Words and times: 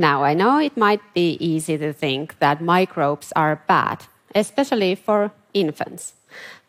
Now, 0.00 0.24
I 0.24 0.32
know 0.32 0.56
it 0.56 0.78
might 0.78 1.02
be 1.12 1.36
easy 1.44 1.76
to 1.76 1.92
think 1.92 2.38
that 2.38 2.62
microbes 2.62 3.34
are 3.36 3.62
bad, 3.68 4.06
especially 4.34 4.94
for 4.94 5.30
infants, 5.52 6.14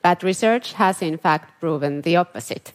but 0.01 0.21
research 0.21 0.73
has 0.73 1.01
in 1.01 1.17
fact 1.17 1.57
proven 1.61 2.01
the 2.01 2.17
opposite. 2.17 2.73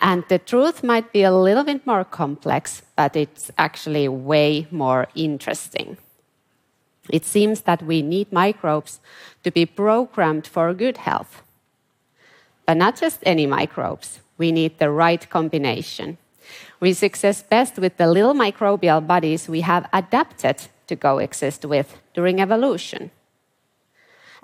And 0.00 0.24
the 0.30 0.38
truth 0.38 0.82
might 0.82 1.12
be 1.12 1.24
a 1.24 1.36
little 1.36 1.62
bit 1.62 1.86
more 1.86 2.04
complex, 2.04 2.80
but 2.96 3.14
it's 3.14 3.50
actually 3.58 4.08
way 4.08 4.66
more 4.70 5.08
interesting. 5.14 5.98
It 7.10 7.26
seems 7.26 7.60
that 7.68 7.82
we 7.82 8.00
need 8.00 8.32
microbes 8.32 8.98
to 9.44 9.50
be 9.50 9.66
programmed 9.66 10.46
for 10.46 10.72
good 10.72 10.96
health. 10.96 11.42
But 12.64 12.78
not 12.78 12.96
just 12.96 13.18
any 13.24 13.46
microbes, 13.46 14.20
we 14.38 14.52
need 14.52 14.78
the 14.78 14.90
right 14.90 15.28
combination. 15.28 16.16
We 16.82 16.94
success 16.94 17.44
best 17.44 17.78
with 17.78 17.96
the 17.96 18.08
little 18.08 18.34
microbial 18.34 19.06
bodies 19.06 19.48
we 19.48 19.60
have 19.60 19.88
adapted 19.92 20.66
to 20.88 20.96
coexist 20.96 21.64
with 21.64 22.00
during 22.12 22.40
evolution. 22.40 23.12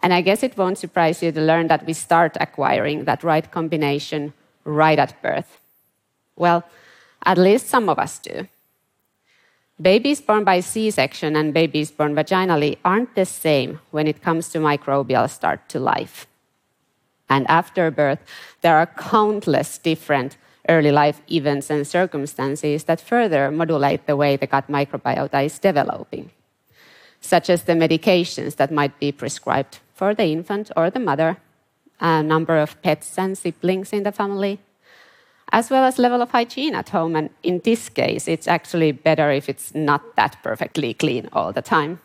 And 0.04 0.14
I 0.14 0.20
guess 0.20 0.44
it 0.44 0.56
won't 0.56 0.78
surprise 0.78 1.20
you 1.20 1.32
to 1.32 1.40
learn 1.40 1.66
that 1.66 1.84
we 1.84 1.94
start 1.94 2.36
acquiring 2.40 3.06
that 3.06 3.24
right 3.24 3.50
combination 3.50 4.34
right 4.62 5.00
at 5.00 5.20
birth. 5.20 5.58
Well, 6.36 6.62
at 7.24 7.38
least 7.38 7.66
some 7.66 7.88
of 7.88 7.98
us 7.98 8.20
do. 8.20 8.46
Babies 9.82 10.20
born 10.20 10.44
by 10.44 10.60
C 10.60 10.92
section 10.92 11.34
and 11.34 11.52
babies 11.52 11.90
born 11.90 12.14
vaginally 12.14 12.78
aren't 12.84 13.16
the 13.16 13.26
same 13.26 13.80
when 13.90 14.06
it 14.06 14.22
comes 14.22 14.48
to 14.50 14.60
microbial 14.60 15.28
start 15.28 15.68
to 15.70 15.80
life. 15.80 16.28
And 17.28 17.48
after 17.48 17.90
birth, 17.90 18.20
there 18.62 18.76
are 18.76 18.86
countless 18.86 19.76
different 19.78 20.36
early 20.68 20.92
life 20.92 21.20
events 21.30 21.70
and 21.70 21.86
circumstances 21.86 22.84
that 22.84 23.00
further 23.00 23.50
modulate 23.50 24.06
the 24.06 24.16
way 24.16 24.36
the 24.36 24.46
gut 24.46 24.68
microbiota 24.68 25.44
is 25.44 25.58
developing, 25.58 26.30
such 27.20 27.50
as 27.50 27.64
the 27.64 27.72
medications 27.72 28.56
that 28.56 28.70
might 28.70 28.98
be 29.00 29.10
prescribed 29.10 29.78
for 29.94 30.14
the 30.14 30.26
infant 30.26 30.70
or 30.76 30.90
the 30.90 31.00
mother, 31.00 31.38
a 32.00 32.22
number 32.22 32.56
of 32.58 32.80
pets 32.82 33.18
and 33.18 33.36
siblings 33.36 33.92
in 33.92 34.02
the 34.02 34.12
family, 34.12 34.60
as 35.50 35.70
well 35.70 35.84
as 35.84 35.98
level 35.98 36.22
of 36.22 36.30
hygiene 36.30 36.74
at 36.74 36.90
home. 36.90 37.16
And 37.16 37.30
in 37.42 37.60
this 37.64 37.88
case, 37.88 38.28
it's 38.28 38.46
actually 38.46 38.92
better 38.92 39.30
if 39.30 39.48
it's 39.48 39.74
not 39.74 40.16
that 40.16 40.36
perfectly 40.42 40.94
clean 40.94 41.28
all 41.32 41.52
the 41.52 41.62
time. 41.62 42.00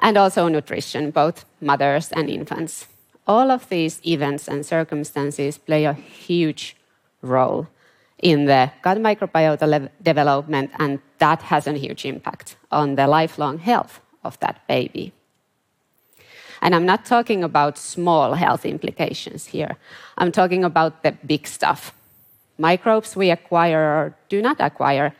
And 0.00 0.16
also 0.16 0.48
nutrition, 0.48 1.10
both 1.10 1.44
mothers 1.60 2.12
and 2.12 2.28
infants. 2.28 2.86
All 3.26 3.50
of 3.50 3.68
these 3.68 4.00
events 4.06 4.48
and 4.48 4.64
circumstances 4.64 5.58
play 5.58 5.84
a 5.84 5.92
huge 5.92 6.76
role 7.22 7.66
in 8.18 8.46
the 8.46 8.70
gut 8.82 8.98
microbiota 8.98 9.88
development, 10.02 10.70
and 10.78 10.98
that 11.18 11.42
has 11.42 11.66
a 11.66 11.72
huge 11.72 12.04
impact 12.04 12.56
on 12.70 12.96
the 12.96 13.06
lifelong 13.06 13.58
health 13.58 14.00
of 14.24 14.38
that 14.40 14.66
baby. 14.66 15.12
And 16.60 16.74
I'm 16.74 16.84
not 16.84 17.04
talking 17.04 17.44
about 17.44 17.78
small 17.78 18.34
health 18.34 18.66
implications 18.66 19.46
here. 19.46 19.76
I'm 20.16 20.32
talking 20.32 20.64
about 20.64 21.02
the 21.04 21.12
big 21.12 21.46
stuff. 21.46 21.94
Microbes 22.58 23.14
we 23.14 23.30
acquire 23.30 23.80
or 23.80 24.16
do 24.28 24.42
not 24.42 24.56
acquire 24.58 25.14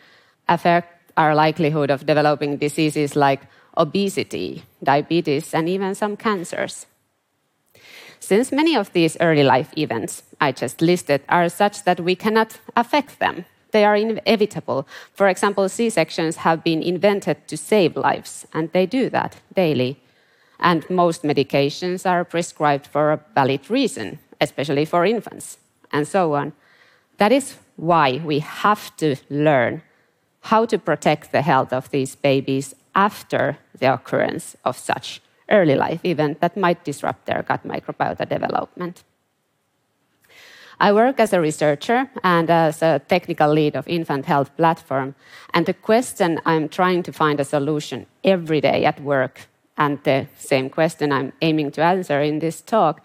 affect 0.48 1.12
our 1.16 1.34
likelihood 1.34 1.90
of 1.90 2.06
developing 2.06 2.56
diseases 2.56 3.14
like 3.14 3.42
obesity, 3.76 4.64
diabetes, 4.82 5.54
and 5.54 5.68
even 5.68 5.94
some 5.94 6.16
cancers. 6.16 6.86
Since 8.20 8.52
many 8.52 8.76
of 8.76 8.92
these 8.92 9.16
early 9.20 9.44
life 9.44 9.72
events 9.76 10.22
I 10.40 10.52
just 10.52 10.80
listed 10.80 11.22
are 11.28 11.48
such 11.48 11.84
that 11.84 12.00
we 12.00 12.14
cannot 12.14 12.60
affect 12.76 13.18
them, 13.18 13.44
they 13.70 13.84
are 13.84 13.96
inevitable. 13.96 14.86
For 15.14 15.28
example, 15.28 15.68
C 15.68 15.90
sections 15.90 16.36
have 16.36 16.64
been 16.64 16.82
invented 16.82 17.46
to 17.48 17.56
save 17.56 17.96
lives, 17.96 18.46
and 18.52 18.72
they 18.72 18.86
do 18.86 19.10
that 19.10 19.36
daily 19.54 20.00
and 20.58 20.88
most 20.90 21.22
medications 21.22 22.08
are 22.08 22.24
prescribed 22.24 22.86
for 22.86 23.12
a 23.12 23.20
valid 23.34 23.70
reason, 23.70 24.18
especially 24.40 24.84
for 24.84 25.04
infants, 25.04 25.58
and 25.92 26.06
so 26.06 26.34
on. 26.34 26.52
That 27.18 27.32
is 27.32 27.56
why 27.76 28.20
we 28.24 28.40
have 28.40 28.96
to 28.96 29.16
learn 29.30 29.82
how 30.42 30.66
to 30.66 30.78
protect 30.78 31.32
the 31.32 31.42
health 31.42 31.72
of 31.72 31.90
these 31.90 32.16
babies 32.16 32.74
after 32.94 33.58
the 33.78 33.92
occurrence 33.92 34.56
of 34.64 34.76
such 34.76 35.20
early 35.50 35.74
life 35.74 36.04
event 36.04 36.40
that 36.40 36.56
might 36.56 36.84
disrupt 36.84 37.26
their 37.26 37.42
gut 37.42 37.66
microbiota 37.66 38.28
development. 38.28 39.04
I 40.80 40.92
work 40.92 41.18
as 41.18 41.32
a 41.32 41.40
researcher 41.40 42.08
and 42.22 42.48
as 42.48 42.82
a 42.82 43.00
technical 43.08 43.52
lead 43.52 43.74
of 43.74 43.88
infant 43.88 44.26
health 44.26 44.56
platform, 44.56 45.16
and 45.52 45.66
the 45.66 45.74
question 45.74 46.40
I'm 46.46 46.68
trying 46.68 47.02
to 47.02 47.12
find 47.12 47.40
a 47.40 47.44
solution 47.44 48.06
every 48.22 48.60
day 48.60 48.84
at 48.84 49.00
work 49.00 49.48
and 49.76 50.02
the 50.02 50.26
same 50.36 50.68
question 50.70 51.12
I'm 51.12 51.32
aiming 51.40 51.70
to 51.72 51.82
answer 51.82 52.20
in 52.20 52.40
this 52.40 52.60
talk 52.60 53.00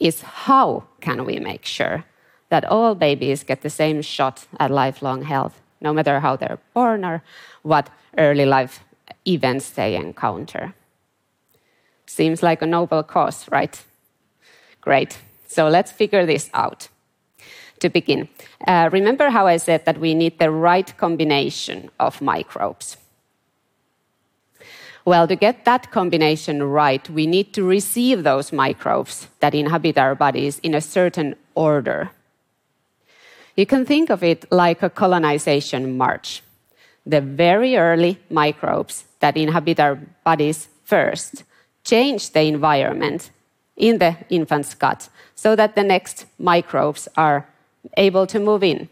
is 0.00 0.22
how 0.22 0.84
can 1.00 1.24
we 1.24 1.38
make 1.38 1.64
sure 1.64 2.04
that 2.48 2.64
all 2.64 2.94
babies 2.94 3.44
get 3.44 3.62
the 3.62 3.70
same 3.70 4.02
shot 4.02 4.46
at 4.58 4.70
lifelong 4.70 5.22
health, 5.22 5.60
no 5.80 5.92
matter 5.92 6.20
how 6.20 6.36
they're 6.36 6.58
born 6.72 7.04
or 7.04 7.22
what 7.62 7.90
early 8.18 8.46
life 8.46 8.80
events 9.26 9.70
they 9.70 9.96
encounter? 9.96 10.74
Seems 12.06 12.42
like 12.42 12.62
a 12.62 12.66
noble 12.66 13.02
cause, 13.02 13.46
right? 13.50 13.82
Great. 14.80 15.18
So 15.46 15.68
let's 15.68 15.92
figure 15.92 16.26
this 16.26 16.50
out. 16.52 16.88
To 17.80 17.88
begin, 17.90 18.28
uh, 18.66 18.88
remember 18.92 19.30
how 19.30 19.46
I 19.46 19.58
said 19.58 19.84
that 19.84 19.98
we 19.98 20.14
need 20.14 20.38
the 20.38 20.50
right 20.50 20.96
combination 20.96 21.90
of 21.98 22.22
microbes. 22.22 22.96
Well, 25.04 25.28
to 25.28 25.36
get 25.36 25.64
that 25.66 25.90
combination 25.90 26.62
right, 26.62 27.08
we 27.10 27.26
need 27.26 27.52
to 27.54 27.62
receive 27.62 28.22
those 28.22 28.52
microbes 28.52 29.28
that 29.40 29.54
inhabit 29.54 29.98
our 29.98 30.14
bodies 30.14 30.60
in 30.60 30.74
a 30.74 30.80
certain 30.80 31.36
order. 31.54 32.10
You 33.54 33.66
can 33.66 33.84
think 33.84 34.08
of 34.08 34.22
it 34.22 34.50
like 34.50 34.82
a 34.82 34.88
colonization 34.88 35.98
march. 35.98 36.42
The 37.04 37.20
very 37.20 37.76
early 37.76 38.18
microbes 38.30 39.04
that 39.20 39.36
inhabit 39.36 39.78
our 39.78 39.96
bodies 40.24 40.68
first 40.84 41.44
change 41.84 42.30
the 42.30 42.42
environment 42.42 43.30
in 43.76 43.98
the 43.98 44.16
infant's 44.30 44.74
gut 44.74 45.08
so 45.34 45.56
that 45.56 45.74
the 45.74 45.82
next 45.82 46.26
microbes 46.38 47.08
are 47.16 47.46
able 47.96 48.26
to 48.26 48.40
move 48.40 48.62
in 48.62 48.88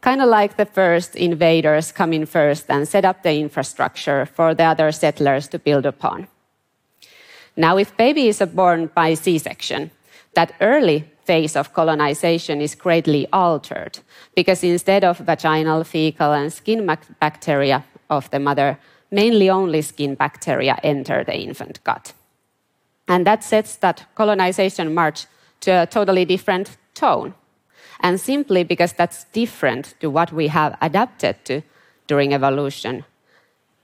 kind 0.00 0.22
of 0.22 0.28
like 0.28 0.56
the 0.56 0.66
first 0.66 1.14
invaders 1.14 1.92
come 1.92 2.12
in 2.12 2.26
first 2.26 2.70
and 2.70 2.88
set 2.88 3.04
up 3.04 3.22
the 3.22 3.38
infrastructure 3.38 4.26
for 4.26 4.54
the 4.54 4.64
other 4.64 4.92
settlers 4.92 5.48
to 5.48 5.58
build 5.58 5.86
upon. 5.86 6.26
Now, 7.56 7.76
if 7.76 7.96
baby 7.96 8.28
is 8.28 8.42
born 8.54 8.90
by 8.94 9.14
C 9.14 9.38
section, 9.38 9.90
that 10.34 10.54
early 10.60 11.04
phase 11.24 11.56
of 11.56 11.74
colonization 11.74 12.60
is 12.60 12.74
greatly 12.74 13.26
altered 13.32 13.98
because 14.34 14.64
instead 14.64 15.04
of 15.04 15.18
vaginal, 15.18 15.84
fecal, 15.84 16.32
and 16.32 16.52
skin 16.52 16.86
bacteria 17.20 17.84
of 18.08 18.30
the 18.30 18.38
mother, 18.38 18.78
mainly 19.10 19.50
only 19.50 19.82
skin 19.82 20.14
bacteria 20.14 20.78
enter 20.82 21.24
the 21.24 21.36
infant 21.36 21.82
gut. 21.84 22.12
And 23.10 23.26
that 23.26 23.44
sets 23.44 23.76
that 23.76 24.06
colonization 24.14 24.94
march 24.94 25.26
to 25.60 25.82
a 25.82 25.86
totally 25.86 26.24
different 26.24 26.78
tone 26.94 27.34
and 28.02 28.20
simply 28.20 28.64
because 28.64 28.92
that's 28.92 29.24
different 29.32 29.94
to 30.00 30.10
what 30.10 30.32
we 30.32 30.48
have 30.48 30.76
adapted 30.80 31.44
to 31.44 31.62
during 32.06 32.34
evolution, 32.34 33.04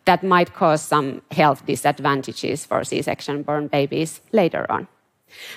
that 0.04 0.22
might 0.22 0.54
cause 0.54 0.82
some 0.82 1.22
health 1.30 1.66
disadvantages 1.66 2.64
for 2.64 2.84
C 2.84 3.02
section 3.02 3.42
born 3.42 3.68
babies 3.68 4.20
later 4.32 4.66
on. 4.70 4.88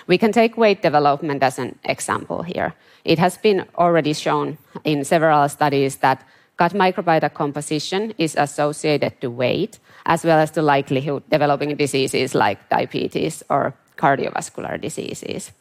We 0.08 0.18
can 0.18 0.32
take 0.32 0.58
weight 0.58 0.82
development 0.82 1.44
as 1.44 1.60
an 1.60 1.78
example 1.86 2.44
here. 2.44 2.74
It 3.06 3.20
has 3.20 3.38
been 3.38 3.66
already 3.78 4.14
shown 4.14 4.58
in 4.84 5.06
several 5.06 5.48
studies 5.48 5.98
that 5.98 6.26
gut 6.60 6.74
microbiota 6.74 7.34
composition 7.34 8.14
is 8.18 8.36
associated 8.36 9.16
to 9.22 9.32
weight 9.32 9.80
as 10.06 10.26
well 10.26 10.40
as 10.40 10.52
to 10.52 10.62
likelihood 10.62 11.24
developing 11.32 11.76
diseases 11.78 12.36
like 12.36 12.68
diabetes 12.68 13.42
or 13.50 13.74
cardiovascular 13.96 14.80
diseases. 14.80 15.52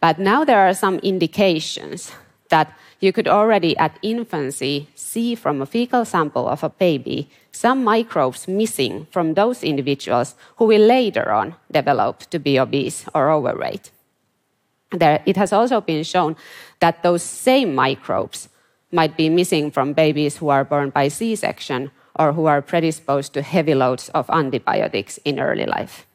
But 0.00 0.18
now 0.18 0.44
there 0.44 0.60
are 0.60 0.74
some 0.74 0.98
indications 1.02 2.12
that 2.50 2.72
you 3.00 3.12
could 3.12 3.26
already 3.26 3.76
at 3.78 3.98
infancy 4.02 4.88
see 4.94 5.34
from 5.34 5.60
a 5.60 5.66
fecal 5.66 6.04
sample 6.04 6.46
of 6.48 6.62
a 6.62 6.70
baby 6.70 7.28
some 7.50 7.82
microbes 7.82 8.46
missing 8.46 9.06
from 9.10 9.34
those 9.34 9.64
individuals 9.64 10.34
who 10.56 10.66
will 10.66 10.86
later 10.86 11.32
on 11.32 11.54
develop 11.70 12.30
to 12.30 12.38
be 12.38 12.60
obese 12.60 13.06
or 13.14 13.30
overweight. 13.30 13.90
There, 14.92 15.20
it 15.26 15.36
has 15.36 15.52
also 15.52 15.80
been 15.80 16.04
shown 16.04 16.36
that 16.78 17.02
those 17.02 17.22
same 17.22 17.74
microbes 17.74 18.48
might 18.94 19.16
be 19.16 19.28
missing 19.28 19.70
from 19.70 19.92
babies 19.92 20.38
who 20.38 20.48
are 20.48 20.64
born 20.64 20.90
by 20.90 21.08
C 21.08 21.34
section 21.36 21.90
or 22.18 22.32
who 22.32 22.46
are 22.46 22.62
predisposed 22.62 23.34
to 23.34 23.42
heavy 23.42 23.74
loads 23.74 24.08
of 24.10 24.30
antibiotics 24.30 25.18
in 25.24 25.40
early 25.40 25.66
life. 25.66 26.06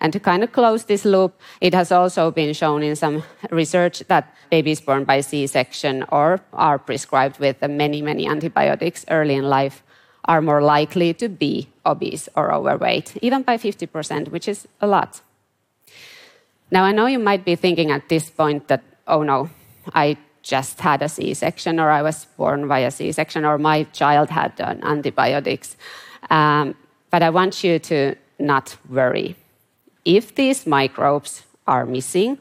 And 0.00 0.12
to 0.12 0.20
kind 0.20 0.42
of 0.42 0.52
close 0.52 0.84
this 0.84 1.04
loop, 1.04 1.40
it 1.60 1.74
has 1.74 1.92
also 1.92 2.30
been 2.30 2.52
shown 2.52 2.82
in 2.82 2.96
some 2.96 3.22
research 3.50 4.00
that 4.08 4.34
babies 4.50 4.80
born 4.80 5.04
by 5.04 5.20
C 5.20 5.46
section 5.46 6.04
or 6.08 6.40
are 6.52 6.78
prescribed 6.78 7.38
with 7.38 7.62
many, 7.62 8.02
many 8.02 8.26
antibiotics 8.26 9.04
early 9.08 9.34
in 9.34 9.44
life 9.44 9.82
are 10.24 10.40
more 10.40 10.62
likely 10.62 11.12
to 11.14 11.28
be 11.28 11.68
obese 11.84 12.28
or 12.34 12.52
overweight, 12.52 13.16
even 13.22 13.42
by 13.42 13.56
50%, 13.58 14.28
which 14.28 14.48
is 14.48 14.66
a 14.80 14.86
lot. 14.86 15.20
Now, 16.70 16.84
I 16.84 16.92
know 16.92 17.06
you 17.06 17.18
might 17.18 17.44
be 17.44 17.56
thinking 17.56 17.90
at 17.90 18.08
this 18.08 18.30
point 18.30 18.68
that, 18.68 18.82
oh 19.06 19.22
no, 19.22 19.50
I 19.94 20.16
just 20.44 20.78
had 20.80 21.02
a 21.02 21.08
C 21.08 21.34
section, 21.34 21.80
or 21.80 21.90
I 21.90 22.02
was 22.02 22.26
born 22.36 22.68
via 22.68 22.90
C 22.90 23.10
section, 23.10 23.44
or 23.44 23.58
my 23.58 23.84
child 23.84 24.30
had 24.30 24.60
antibiotics. 24.60 25.76
Um, 26.30 26.76
but 27.10 27.22
I 27.22 27.30
want 27.30 27.64
you 27.64 27.78
to 27.78 28.14
not 28.38 28.76
worry. 28.88 29.36
If 30.04 30.34
these 30.34 30.66
microbes 30.66 31.42
are 31.66 31.86
missing 31.86 32.38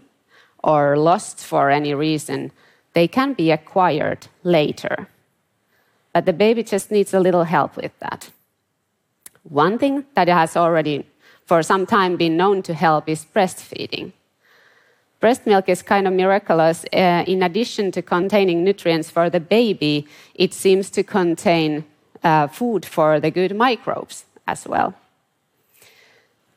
or 0.63 0.97
lost 0.97 1.39
for 1.39 1.69
any 1.69 1.93
reason, 1.93 2.51
they 2.93 3.07
can 3.07 3.33
be 3.33 3.51
acquired 3.51 4.27
later. 4.43 5.07
But 6.13 6.25
the 6.25 6.33
baby 6.33 6.61
just 6.63 6.91
needs 6.91 7.13
a 7.13 7.19
little 7.19 7.45
help 7.45 7.77
with 7.77 7.97
that. 7.99 8.29
One 9.43 9.77
thing 9.77 10.05
that 10.15 10.27
has 10.27 10.55
already 10.55 11.05
for 11.45 11.63
some 11.63 11.85
time 11.85 12.17
been 12.17 12.37
known 12.37 12.61
to 12.63 12.73
help 12.73 13.09
is 13.09 13.25
breastfeeding. 13.25 14.11
Breast 15.23 15.45
milk 15.45 15.69
is 15.69 15.81
kind 15.81 16.05
of 16.05 16.13
miraculous. 16.13 16.83
Uh, 16.91 17.23
in 17.25 17.43
addition 17.43 17.93
to 17.93 18.01
containing 18.01 18.61
nutrients 18.61 19.09
for 19.09 19.29
the 19.29 19.39
baby, 19.39 20.05
it 20.35 20.53
seems 20.53 20.89
to 20.89 21.01
contain 21.01 21.85
uh, 22.25 22.47
food 22.47 22.85
for 22.85 23.21
the 23.21 23.31
good 23.31 23.55
microbes 23.55 24.25
as 24.45 24.67
well. 24.67 24.95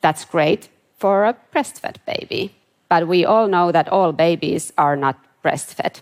That's 0.01 0.25
great 0.25 0.67
for 0.97 1.23
a 1.23 1.37
breastfed 1.55 1.99
baby, 2.05 2.55
but 2.89 3.07
we 3.07 3.23
all 3.23 3.47
know 3.47 3.71
that 3.71 3.87
all 3.87 4.11
babies 4.11 4.73
are 4.77 4.97
not 4.97 5.15
breastfed. 5.41 6.01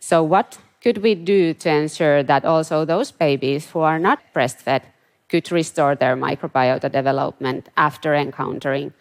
So, 0.00 0.22
what 0.22 0.58
could 0.82 0.98
we 0.98 1.14
do 1.14 1.54
to 1.54 1.70
ensure 1.70 2.22
that 2.22 2.44
also 2.44 2.84
those 2.84 3.10
babies 3.10 3.70
who 3.70 3.80
are 3.80 3.98
not 3.98 4.18
breastfed 4.34 4.82
could 5.30 5.50
restore 5.50 5.94
their 5.94 6.14
microbiota 6.14 6.92
development 6.92 7.70
after 7.78 8.14
encountering 8.14 8.92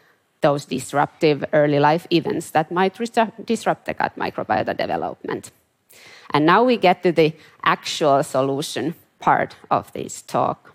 those 0.42 0.66
disruptive 0.66 1.44
early 1.54 1.80
life 1.80 2.08
events 2.12 2.52
that 2.52 2.72
might 2.72 2.98
disrupt 3.46 3.86
the 3.86 3.94
gut 3.94 4.18
microbiota 4.18 4.76
development? 4.76 5.52
And 6.32 6.46
now 6.46 6.64
we 6.64 6.78
get 6.78 7.04
to 7.04 7.12
the 7.12 7.34
actual 7.64 8.24
solution 8.24 8.96
part 9.20 9.56
of 9.70 9.92
this 9.94 10.22
talk. 10.22 10.74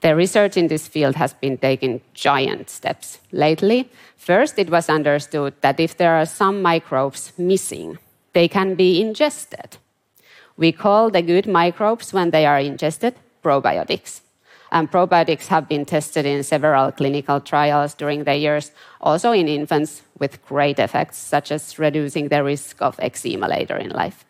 The 0.00 0.14
research 0.14 0.56
in 0.56 0.68
this 0.68 0.86
field 0.86 1.16
has 1.16 1.32
been 1.32 1.56
taking 1.56 2.02
giant 2.12 2.68
steps 2.68 3.20
lately. 3.32 3.88
First, 4.16 4.58
it 4.58 4.68
was 4.68 4.90
understood 4.90 5.54
that 5.62 5.80
if 5.80 5.96
there 5.96 6.14
are 6.14 6.26
some 6.26 6.60
microbes 6.60 7.32
missing, 7.38 7.98
they 8.34 8.48
can 8.48 8.74
be 8.74 9.00
ingested. 9.00 9.78
We 10.56 10.72
call 10.72 11.10
the 11.10 11.22
good 11.22 11.46
microbes 11.46 12.12
when 12.12 12.30
they 12.30 12.44
are 12.46 12.58
ingested 12.58 13.14
probiotics. 13.42 14.20
And 14.72 14.90
probiotics 14.90 15.46
have 15.46 15.68
been 15.68 15.84
tested 15.84 16.26
in 16.26 16.42
several 16.42 16.90
clinical 16.92 17.40
trials 17.40 17.94
during 17.94 18.24
the 18.24 18.34
years, 18.34 18.72
also 19.00 19.32
in 19.32 19.48
infants 19.48 20.02
with 20.18 20.44
great 20.46 20.78
effects, 20.78 21.18
such 21.18 21.52
as 21.52 21.78
reducing 21.78 22.28
the 22.28 22.42
risk 22.42 22.82
of 22.82 22.98
eczema 22.98 23.48
later 23.48 23.76
in 23.76 23.90
life. 23.90 24.24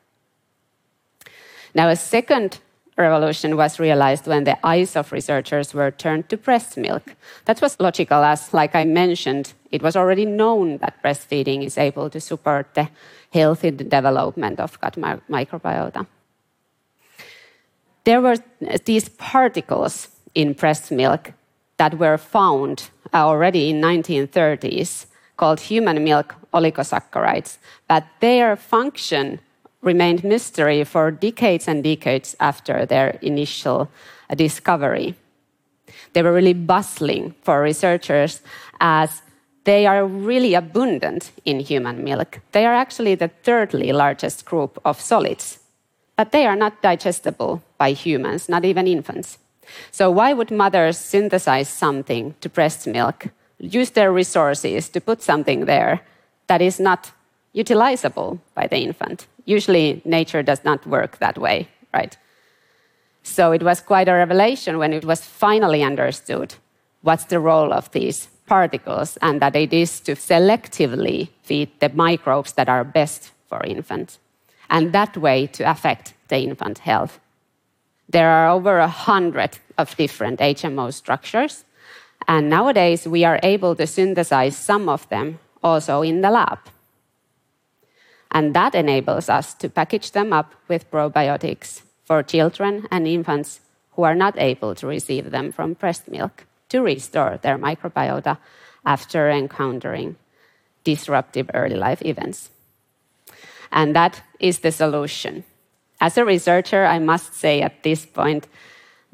Now, 1.74 1.88
a 1.88 1.96
second 1.96 2.58
revolution 2.96 3.56
was 3.56 3.80
realized 3.80 4.26
when 4.26 4.44
the 4.44 4.56
eyes 4.64 4.96
of 4.96 5.12
researchers 5.12 5.74
were 5.74 5.90
turned 5.90 6.28
to 6.28 6.36
breast 6.36 6.76
milk. 6.76 7.14
That 7.46 7.60
was 7.60 7.78
logical, 7.80 8.22
as, 8.22 8.54
like 8.54 8.74
I 8.74 8.84
mentioned, 8.84 9.52
it 9.72 9.82
was 9.82 9.96
already 9.96 10.24
known 10.24 10.78
that 10.78 11.02
breastfeeding 11.02 11.64
is 11.64 11.76
able 11.76 12.08
to 12.10 12.20
support 12.20 12.74
the 12.74 12.88
healthy 13.32 13.70
development 13.72 14.60
of 14.60 14.80
gut 14.80 14.94
microbiota. 15.28 16.06
There 18.04 18.20
were 18.20 18.36
uh, 18.68 18.78
these 18.84 19.08
particles 19.08 20.08
in 20.34 20.52
breast 20.52 20.90
milk 20.90 21.32
that 21.76 21.98
were 21.98 22.18
found 22.18 22.90
already 23.12 23.70
in 23.70 23.80
1930s 23.80 25.06
called 25.36 25.60
human 25.60 26.04
milk 26.04 26.34
oligosaccharides, 26.52 27.58
but 27.88 28.04
their 28.20 28.56
function 28.56 29.40
remained 29.82 30.24
mystery 30.24 30.84
for 30.84 31.10
decades 31.10 31.68
and 31.68 31.84
decades 31.84 32.34
after 32.40 32.86
their 32.86 33.18
initial 33.22 33.90
uh, 34.30 34.34
discovery. 34.34 35.14
They 36.12 36.22
were 36.22 36.32
really 36.32 36.54
bustling 36.54 37.34
for 37.42 37.60
researchers 37.60 38.40
as 38.80 39.22
they 39.64 39.86
are 39.86 40.06
really 40.06 40.54
abundant 40.54 41.32
in 41.44 41.60
human 41.60 42.04
milk. 42.04 42.40
They 42.52 42.66
are 42.66 42.74
actually 42.74 43.14
the 43.14 43.30
thirdly 43.42 43.92
largest 43.92 44.44
group 44.44 44.78
of 44.84 45.00
solids, 45.00 45.58
but 46.16 46.32
they 46.32 46.46
are 46.46 46.56
not 46.56 46.82
digestible 46.82 47.62
by 47.78 47.92
humans, 47.92 48.48
not 48.48 48.64
even 48.64 48.86
infants. 48.86 49.38
So, 49.90 50.10
why 50.10 50.32
would 50.32 50.50
mothers 50.50 50.98
synthesize 50.98 51.68
something 51.68 52.34
to 52.40 52.48
breast 52.48 52.86
milk, 52.86 53.28
use 53.58 53.90
their 53.90 54.12
resources 54.12 54.88
to 54.90 55.00
put 55.00 55.22
something 55.22 55.66
there 55.66 56.00
that 56.46 56.60
is 56.60 56.80
not 56.80 57.12
utilizable 57.54 58.40
by 58.54 58.66
the 58.66 58.78
infant? 58.78 59.26
usually 59.44 60.02
nature 60.04 60.42
does 60.42 60.64
not 60.64 60.86
work 60.86 61.18
that 61.18 61.38
way, 61.38 61.68
right? 61.92 62.16
So 63.22 63.52
it 63.52 63.62
was 63.62 63.80
quite 63.80 64.08
a 64.08 64.14
revelation 64.14 64.78
when 64.78 64.92
it 64.92 65.04
was 65.04 65.24
finally 65.24 65.82
understood 65.82 66.54
what's 67.02 67.24
the 67.24 67.40
role 67.40 67.72
of 67.72 67.90
these 67.92 68.28
particles 68.46 69.16
and 69.22 69.40
that 69.40 69.56
it 69.56 69.72
is 69.72 70.00
to 70.00 70.14
selectively 70.14 71.28
feed 71.42 71.70
the 71.80 71.88
microbes 71.90 72.52
that 72.54 72.68
are 72.68 72.84
best 72.84 73.30
for 73.48 73.62
infants 73.64 74.18
and 74.70 74.92
that 74.92 75.16
way 75.16 75.46
to 75.46 75.70
affect 75.70 76.14
the 76.28 76.38
infant 76.38 76.78
health. 76.78 77.20
There 78.08 78.28
are 78.28 78.48
over 78.48 78.78
a 78.78 78.88
hundred 78.88 79.58
of 79.78 79.96
different 79.96 80.40
HMO 80.40 80.92
structures, 80.92 81.64
and 82.28 82.48
nowadays 82.48 83.06
we 83.06 83.24
are 83.24 83.40
able 83.42 83.74
to 83.76 83.86
synthesize 83.86 84.56
some 84.56 84.88
of 84.88 85.08
them 85.08 85.38
also 85.62 86.02
in 86.02 86.20
the 86.20 86.30
lab. 86.30 86.58
And 88.30 88.54
that 88.54 88.74
enables 88.74 89.28
us 89.28 89.54
to 89.54 89.68
package 89.68 90.10
them 90.10 90.32
up 90.32 90.54
with 90.68 90.90
probiotics 90.90 91.82
for 92.04 92.22
children 92.22 92.86
and 92.90 93.06
infants 93.06 93.60
who 93.92 94.02
are 94.02 94.14
not 94.14 94.38
able 94.38 94.74
to 94.74 94.86
receive 94.86 95.30
them 95.30 95.52
from 95.52 95.74
breast 95.74 96.08
milk 96.08 96.44
to 96.68 96.82
restore 96.82 97.38
their 97.42 97.58
microbiota 97.58 98.38
after 98.84 99.30
encountering 99.30 100.16
disruptive 100.82 101.50
early 101.54 101.76
life 101.76 102.02
events. 102.02 102.50
And 103.72 103.94
that 103.96 104.22
is 104.38 104.60
the 104.60 104.72
solution. 104.72 105.44
As 106.04 106.18
a 106.18 106.24
researcher, 106.26 106.84
I 106.84 106.98
must 106.98 107.32
say 107.32 107.62
at 107.62 107.82
this 107.82 108.04
point 108.04 108.46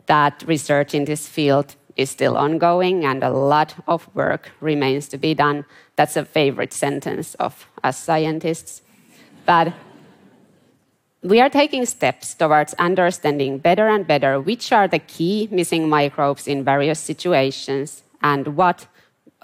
that 0.06 0.42
research 0.44 0.92
in 0.92 1.04
this 1.04 1.28
field 1.28 1.76
is 1.94 2.10
still 2.10 2.36
ongoing 2.36 3.04
and 3.04 3.22
a 3.22 3.30
lot 3.30 3.76
of 3.86 4.12
work 4.12 4.50
remains 4.60 5.06
to 5.10 5.16
be 5.16 5.32
done. 5.32 5.64
That's 5.94 6.16
a 6.16 6.24
favorite 6.24 6.72
sentence 6.72 7.36
of 7.36 7.68
us 7.84 7.96
scientists. 7.96 8.82
But 9.46 9.72
we 11.22 11.40
are 11.40 11.48
taking 11.48 11.86
steps 11.86 12.34
towards 12.34 12.74
understanding 12.74 13.58
better 13.58 13.86
and 13.86 14.04
better 14.04 14.40
which 14.40 14.72
are 14.72 14.88
the 14.88 14.98
key 14.98 15.46
missing 15.52 15.88
microbes 15.88 16.48
in 16.48 16.64
various 16.64 16.98
situations 16.98 18.02
and 18.20 18.56
what 18.56 18.88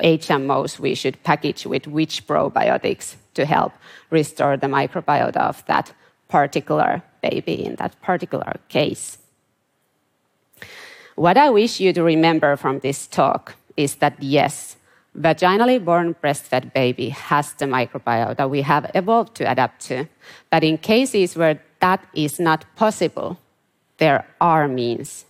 HMOs 0.03 0.81
we 0.81 0.97
should 0.97 1.23
package 1.23 1.65
with 1.65 1.87
which 1.87 2.27
probiotics 2.27 3.15
to 3.35 3.47
help 3.47 3.73
restore 4.11 4.57
the 4.57 4.67
microbiota 4.67 5.37
of 5.37 5.65
that 5.67 5.93
particular 6.29 7.05
baby 7.29 7.65
in 7.65 7.77
that 7.77 8.01
particular 8.01 8.53
case. 8.69 9.19
What 11.15 11.37
I 11.37 11.49
wish 11.51 11.81
you 11.81 11.93
to 11.93 12.03
remember 12.03 12.57
from 12.57 12.81
this 12.81 13.07
talk 13.07 13.55
is 13.77 13.97
that 13.97 14.23
yes, 14.23 14.77
vaginally 15.19 15.83
born 15.83 16.15
breastfed 16.23 16.73
baby 16.73 17.09
has 17.09 17.53
the 17.55 17.65
microbiota 17.65 18.49
we 18.49 18.63
have 18.63 18.91
evolved 18.95 19.35
to 19.37 19.51
adapt 19.51 19.81
to. 19.89 20.07
But 20.51 20.63
in 20.63 20.79
cases 20.79 21.37
where 21.37 21.63
that 21.81 22.07
is 22.15 22.39
not 22.39 22.65
possible, 22.77 23.39
there 23.99 24.27
are 24.41 24.69
means 24.69 25.25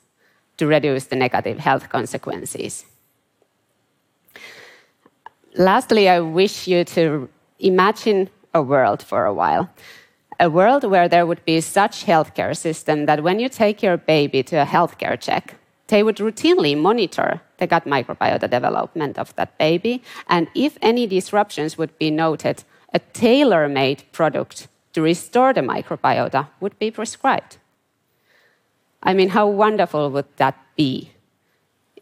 to 0.57 0.67
reduce 0.67 1.05
the 1.07 1.17
negative 1.17 1.59
health 1.59 1.89
consequences. 1.89 2.85
Lastly, 5.55 6.09
I 6.09 6.21
wish 6.21 6.67
you 6.67 6.85
to 6.85 7.29
imagine 7.59 8.29
a 8.53 8.63
world 8.63 9.03
for 9.03 9.25
a 9.25 9.33
while. 9.33 9.71
A 10.39 10.51
world 10.51 10.85
where 10.85 11.09
there 11.09 11.25
would 11.25 11.45
be 11.47 11.61
such 11.63 12.05
healthcare 12.05 12.55
system 12.55 13.07
that 13.07 13.23
when 13.23 13.41
you 13.41 13.49
take 13.49 13.83
your 13.83 13.97
baby 13.97 14.43
to 14.43 14.57
a 14.57 14.67
healthcare 14.67 15.19
check, 15.19 15.55
they 15.87 16.03
would 16.03 16.17
routinely 16.17 16.77
monitor 16.77 17.41
the 17.59 17.67
gut 17.67 17.85
microbiota 17.87 18.51
development 18.51 19.19
of 19.19 19.35
that 19.37 19.57
baby. 19.57 20.03
And 20.29 20.49
if 20.55 20.77
any 20.83 21.07
disruptions 21.07 21.79
would 21.79 21.97
be 21.99 22.11
noted, 22.11 22.65
a 22.93 22.99
tailor 22.99 23.69
made 23.69 24.05
product 24.13 24.69
to 24.93 25.01
restore 25.01 25.55
the 25.55 25.61
microbiota 25.61 26.49
would 26.61 26.79
be 26.79 26.91
prescribed. 26.91 27.57
I 29.03 29.15
mean, 29.15 29.31
how 29.31 29.47
wonderful 29.47 30.11
would 30.11 30.27
that 30.37 30.59
be 30.77 31.13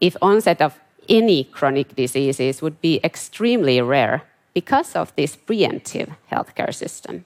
if 0.01 0.17
onset 0.23 0.61
of 0.61 0.81
any 1.09 1.45
chronic 1.45 1.95
diseases 1.95 2.63
would 2.63 2.81
be 2.81 3.01
extremely 3.05 3.81
rare 3.81 4.23
because 4.55 4.97
of 4.97 5.15
this 5.15 5.37
preemptive 5.37 6.17
healthcare 6.33 6.75
system? 6.75 7.25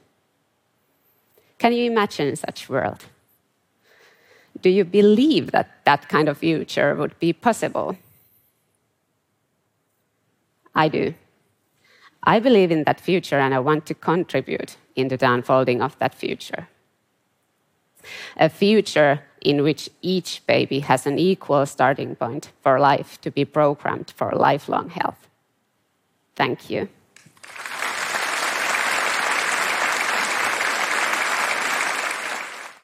Can 1.59 1.73
you 1.73 1.91
imagine 1.91 2.37
such 2.37 2.69
world? 2.69 3.05
Do 4.61 4.71
you 4.71 4.85
believe 4.85 5.51
that 5.53 5.85
that 5.85 6.09
kind 6.09 6.29
of 6.29 6.39
future 6.39 6.95
would 6.95 7.19
be 7.19 7.33
possible? 7.33 7.97
I 10.75 10.89
do. 10.89 11.15
I 12.23 12.41
believe 12.41 12.71
in 12.71 12.85
that 12.85 13.01
future 13.01 13.39
and 13.39 13.55
I 13.55 13.59
want 13.59 13.87
to 13.87 13.95
contribute 13.95 14.77
in 14.95 15.09
the 15.09 15.19
unfolding 15.21 15.83
of 15.83 15.99
that 15.99 16.15
future. 16.15 16.69
A 18.37 18.49
future 18.49 19.23
in 19.41 19.63
which 19.63 19.89
each 20.03 20.43
baby 20.47 20.81
has 20.81 21.07
an 21.07 21.19
equal 21.19 21.67
starting 21.67 22.17
point 22.17 22.51
for 22.63 22.79
life 22.81 23.21
to 23.21 23.31
be 23.31 23.45
programmed 23.45 24.13
for 24.17 24.33
lifelong 24.33 24.91
health. 24.91 25.29
Thank 26.37 26.71
you. 26.71 26.89